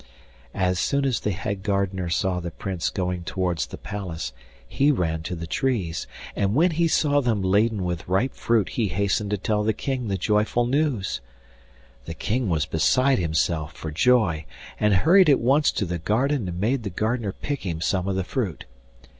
As 0.55 0.79
soon 0.79 1.05
as 1.05 1.19
the 1.19 1.29
head 1.29 1.61
gardener 1.61 2.09
saw 2.09 2.39
the 2.39 2.49
Prince 2.49 2.89
going 2.89 3.23
towards 3.23 3.67
the 3.67 3.77
palace 3.77 4.33
he 4.67 4.89
ran 4.91 5.21
to 5.21 5.35
the 5.35 5.45
trees, 5.45 6.07
and 6.35 6.55
when 6.55 6.71
he 6.71 6.87
saw 6.87 7.21
them 7.21 7.43
laden 7.43 7.83
with 7.83 8.07
ripe 8.07 8.33
fruit 8.33 8.69
he 8.69 8.87
hastened 8.87 9.29
to 9.29 9.37
tell 9.37 9.61
the 9.63 9.73
King 9.75 10.07
the 10.07 10.17
joyful 10.17 10.65
news. 10.65 11.21
The 12.05 12.15
King 12.15 12.49
was 12.49 12.65
beside 12.65 13.19
himself 13.19 13.73
for 13.73 13.91
joy, 13.91 14.45
and 14.79 14.95
hurried 14.95 15.29
at 15.29 15.37
once 15.39 15.71
to 15.73 15.85
the 15.85 15.99
garden 15.99 16.47
and 16.47 16.59
made 16.59 16.81
the 16.81 16.89
gardener 16.89 17.31
pick 17.33 17.61
him 17.63 17.79
some 17.79 18.07
of 18.07 18.15
the 18.15 18.23
fruit. 18.23 18.65